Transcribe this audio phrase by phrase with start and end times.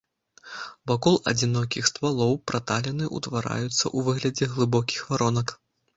[0.91, 5.55] Вакол адзінокіх ствалоў праталіны ўтвараюцца ў выглядзе глыбокіх варонак.